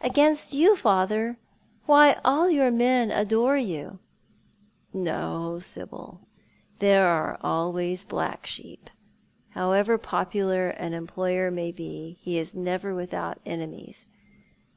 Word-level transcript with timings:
"Against 0.00 0.52
you, 0.52 0.74
father? 0.74 1.36
Why, 1.86 2.18
all 2.24 2.50
your 2.50 2.68
men 2.72 3.12
adore 3.12 3.56
you." 3.56 4.00
"No, 4.92 5.60
Sibyl. 5.60 6.22
There 6.80 7.06
are 7.06 7.38
always 7.42 8.02
black 8.02 8.44
sheep. 8.44 8.90
However 9.50 9.96
popular 9.96 10.70
an 10.70 10.94
employer 10.94 11.52
may 11.52 11.70
be, 11.70 12.18
he 12.20 12.38
is 12.40 12.56
never 12.56 12.92
without 12.92 13.38
enemies. 13.46 14.06